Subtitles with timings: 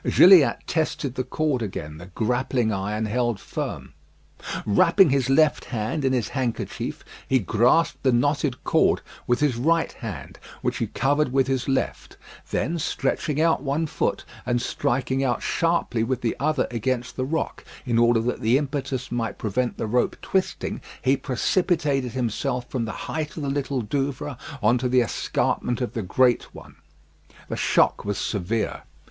[0.03, 3.93] Gilliatt tested the cord again; the grappling iron held firm.
[4.65, 9.91] Wrapping his left hand in his handkerchief, he grasped the knotted cord with his right
[9.91, 12.17] hand, which he covered with his left;
[12.49, 17.63] then stretching out one foot, and striking out sharply with the other against the rock,
[17.85, 22.91] in order that the impetus might prevent the rope twisting, he precipitated himself from the
[23.05, 26.77] height of the Little Douvre on to the escarpment of the great one.
[27.49, 28.81] The shock was severe.